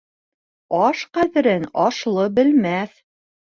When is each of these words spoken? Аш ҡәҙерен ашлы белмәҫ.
Аш 0.85 1.03
ҡәҙерен 1.19 1.69
ашлы 1.85 2.27
белмәҫ. 2.41 2.99